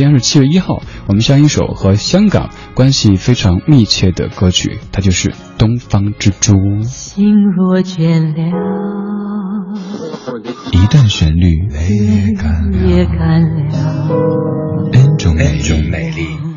[0.00, 6.54] 今天是七月一号，我们下一首和香港关系非常密切的歌曲，它就是《东方之珠》。
[6.84, 8.40] 心若倦了，
[10.72, 12.78] 一段旋律也干了
[14.92, 15.34] ，N 种
[15.90, 16.49] 美丽。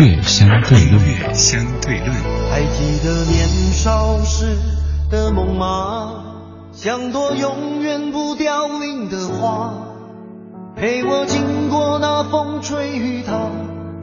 [0.00, 2.10] 乐相对论，相对论。
[2.50, 4.56] 还记得年少时
[5.10, 6.24] 的梦吗？
[6.72, 9.74] 像朵永远不凋零的花，
[10.74, 13.50] 陪我经过那风吹雨打，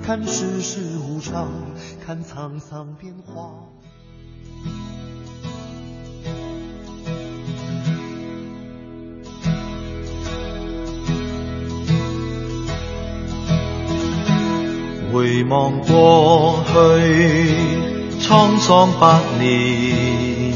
[0.05, 1.47] 看世事无常，
[2.05, 3.49] 看沧桑变化。
[15.17, 16.73] 回望过去
[18.21, 20.53] 沧桑百年，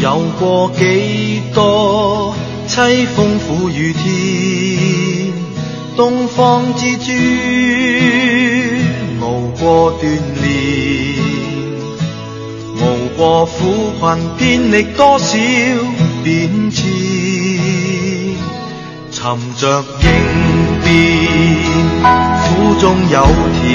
[0.00, 2.34] 有过几多
[2.66, 4.02] 凄风苦雨天？
[5.96, 7.12] 东方之珠
[9.20, 10.02] 熬过锻
[10.42, 11.22] 炼，
[12.80, 12.82] 熬
[13.16, 15.38] 过苦困，遍历多少
[16.24, 16.82] 变迁，
[19.12, 19.22] 寻
[19.56, 20.08] 着应
[20.82, 22.41] 变。
[22.62, 23.26] 苦中有
[23.60, 23.66] 甜，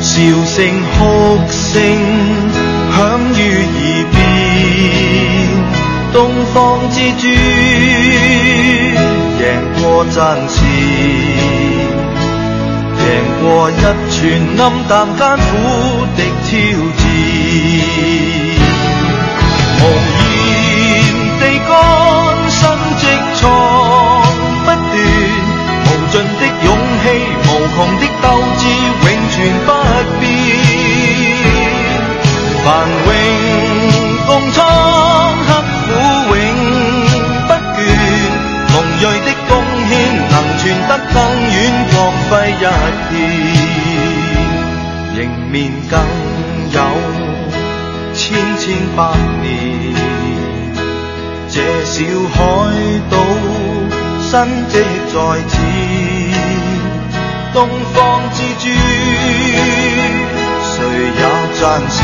[0.00, 0.12] 笑
[0.46, 0.56] 声
[0.92, 1.70] 哭声
[2.90, 2.96] 响
[3.36, 4.14] 于耳边。
[6.10, 6.16] 东
[6.54, 6.56] 方
[6.90, 7.28] 之珠，
[9.38, 9.44] 赢
[9.82, 10.16] 过暂
[10.48, 10.54] 时，
[12.96, 13.04] 赢
[13.42, 13.72] 过一
[14.10, 14.20] 串
[14.58, 15.50] 暗淡艰苦
[16.16, 16.50] 的挑
[16.96, 18.41] 战。
[45.52, 46.00] 面更
[46.72, 46.80] 有
[48.14, 49.44] 千千百年。
[51.50, 52.02] 这小
[52.32, 52.40] 海
[53.10, 53.14] 岛，
[54.22, 54.30] 新
[54.70, 54.74] 迹
[55.12, 55.14] 在
[55.46, 55.52] 此。
[57.52, 57.98] 东方
[58.32, 58.64] 之珠，
[60.64, 60.74] 谁
[61.18, 61.22] 也
[61.60, 61.96] 赞时。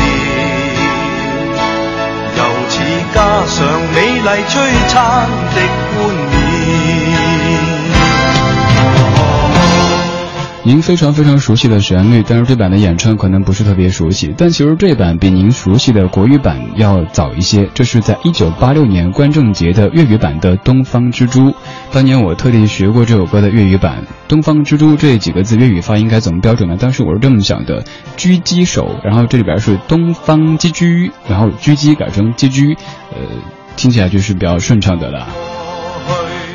[2.37, 2.39] 由
[2.69, 2.73] 此
[3.15, 3.17] 加
[3.47, 3.57] 上
[3.95, 4.53] 美丽璀
[4.89, 4.95] 璨
[5.55, 5.57] 的
[5.95, 5.97] 冠
[10.69, 14.35] 您非常非常熟悉的旋律，但是这版的演唱可能不是特别熟悉。
[14.37, 21.49] 但其实这版比您熟悉的国语版要早一些，这是在一九八六年关正杰的粤语版的《东方之珠》。
[21.91, 26.77] 当年我特地学过这首歌的粤语版，《东方之珠》这几个字粤语发音该怎么标准呢？
[26.79, 27.83] 当时我是这么想的：
[28.15, 32.77] 狙击手，然后这里边是东方击狙，然后狙击改成击狙，
[33.11, 33.17] 呃，
[33.75, 35.27] 听起来就是比较顺畅的了。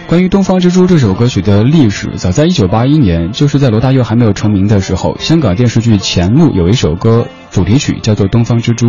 [0.07, 8.87] 关于《东方之珠》这首歌曲的历史，早在1981年，就是在罗大佑还没有成名的时候，香港电视剧《前路》有一首歌主题曲叫做《东方之珠》，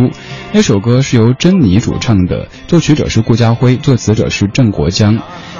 [0.52, 5.18] 那首歌是由珍妮主唱的，作曲者是顾嘉辉，作词者是郑国江。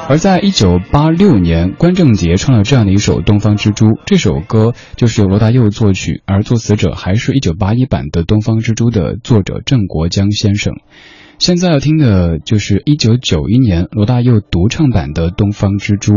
[0.09, 10.75] 而在1986年，关正杰唱了这样的一首《东方之珠》，这首歌就是由罗大佑作曲，而作词者还是一九八一版的《东方之珠》的作者郑国江先生。
[11.39, 16.13] 现在要听的就是一九九一年罗大佑独唱版的《东方之珠》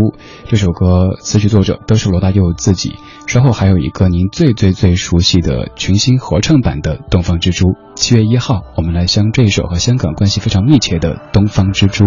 [0.47, 2.95] 这首歌，词曲作者都是罗大佑自己。
[3.27, 7.67] 稍后还有一个您最最最熟悉的群星合唱版的《东方之珠》。
[7.95, 12.05] 七月一号，我们来相这一首和香港关系非常密切的《东方之珠》。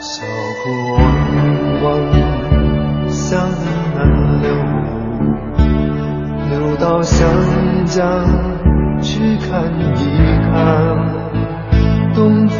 [0.00, 0.24] 小
[0.62, 0.70] 河
[1.84, 3.50] 弯弯向
[3.96, 4.54] 南流，
[6.50, 8.00] 流到香江
[9.02, 10.01] 去看你。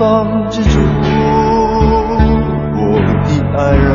[0.02, 0.80] 方之珠，
[2.74, 3.12] 我的
[3.56, 3.86] 爱人，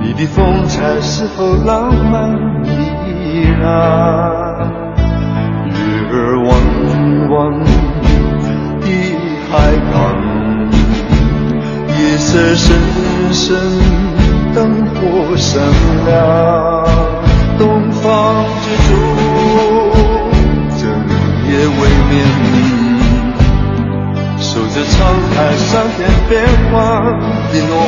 [0.00, 2.32] 你的风采是否浪漫
[2.64, 3.62] 依然？
[5.68, 5.76] 月
[6.10, 6.48] 儿弯
[7.28, 7.36] 弯
[8.80, 8.86] 的
[9.50, 9.52] 海
[9.92, 9.94] 港，
[11.98, 12.64] 夜色深
[13.30, 13.44] 深，
[14.54, 15.60] 灯火闪
[16.06, 16.08] 亮。
[17.58, 18.90] 东方之珠，
[20.78, 20.82] 整
[21.46, 22.59] 夜未眠。
[24.72, 24.96] 这沧
[25.34, 27.18] 海桑田变幻
[27.52, 27.79] 的诺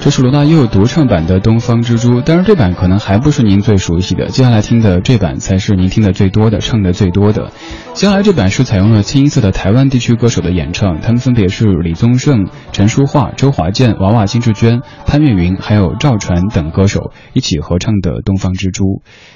[0.00, 7.50] 这是罗大佑独唱版的《东方之珠》，当然这版可能还不是您最熟悉的，接下来听的这版才是您听的最多的，唱的最多的。
[7.94, 18.84] 接下来这版是采用了清一色的台湾地区歌手的演唱，他们分别是李宗盛、陈淑桦、周华健、娃娃、金志娟、潘越云，还有赵传等歌手一起合唱的《东方之珠》。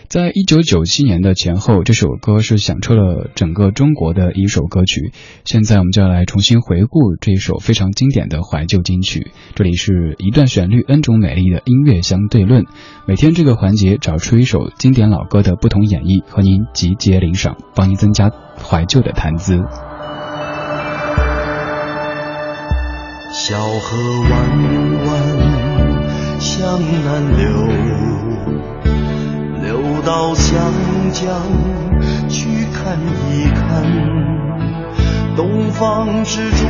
[0.08, 5.12] 在一九九七年的前后，这首歌是响彻了整个中国的一首歌曲。
[5.44, 9.32] 现在我们就要来重新回顾这一首非常经典的怀旧金曲。
[9.54, 12.64] 这里是一段旋律，N 种美丽的音乐相对论。
[13.06, 18.30] 每天这个环节找出一首经典老歌的不同演绎，和您集结领赏，帮您增加
[18.62, 19.58] 怀旧的谈资。
[23.30, 24.32] 小河弯
[25.04, 28.77] 弯向南流。
[30.08, 30.72] 到湘
[31.12, 31.28] 江
[32.30, 33.84] 去看一看，
[35.36, 36.66] 东方之珠，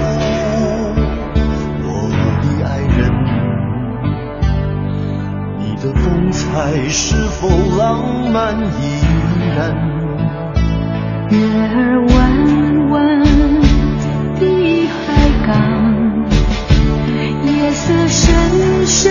[1.84, 2.10] 我
[2.42, 2.98] 的爱人，
[5.60, 7.48] 你的风采是否
[7.78, 8.02] 浪
[8.32, 8.66] 漫依
[9.56, 9.56] 然？
[11.30, 11.38] 月
[11.76, 12.18] 儿弯
[12.90, 13.22] 弯
[14.34, 14.42] 的
[15.06, 15.06] 海
[15.46, 15.48] 港，
[17.46, 19.06] 夜色深深，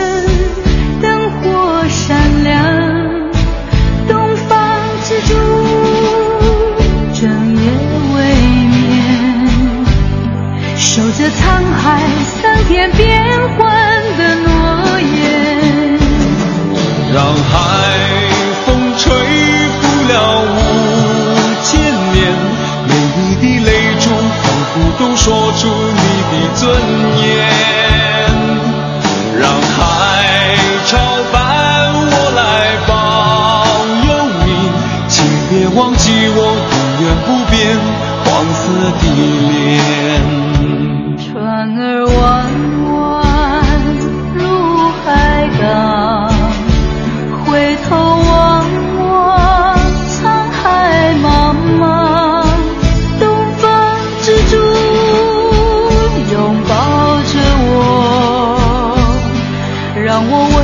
[12.67, 13.07] 桑田变
[13.55, 13.65] 幻
[14.17, 15.97] 的诺言，
[17.13, 17.55] 让海
[18.65, 18.67] 风
[18.97, 19.05] 吹
[19.79, 19.79] 拂
[20.09, 20.45] 了五
[21.63, 21.79] 千
[22.11, 22.19] 年，
[22.89, 22.91] 每
[23.21, 23.71] 一滴泪
[24.01, 26.61] 珠仿佛都说出你的尊
[27.23, 27.25] 严。
[29.39, 29.77] 让海
[30.87, 30.97] 潮
[31.31, 31.37] 伴
[31.95, 32.91] 我来保
[34.09, 34.09] 佑
[34.45, 34.47] 你，
[35.07, 35.15] 请
[35.49, 36.05] 别忘记
[36.35, 36.37] 我
[36.73, 37.55] 永远不变
[38.25, 38.59] 黄色
[38.99, 39.03] 的
[60.17, 60.56] 让我。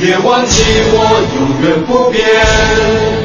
[0.00, 0.98] 别忘记我
[1.36, 3.19] 永远不变。